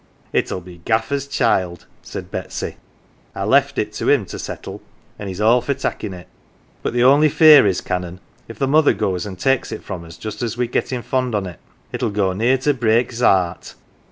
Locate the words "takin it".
5.75-6.27